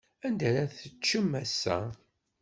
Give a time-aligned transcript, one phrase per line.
[0.27, 1.77] Anda ara teččem ass-a?